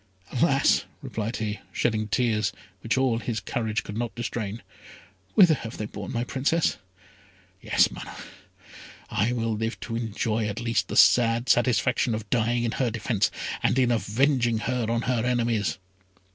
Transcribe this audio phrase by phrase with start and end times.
[0.33, 2.51] "Alas!" replied he, shedding tears,
[2.81, 4.63] which all his courage could not restrain,
[5.35, 6.77] "whither have they borne my Princess?
[7.61, 8.15] Yes, Mana!
[9.11, 13.29] I will live to enjoy at least the sad satisfaction of dying in her defence,
[13.61, 15.77] and in avenging her on her enemies!"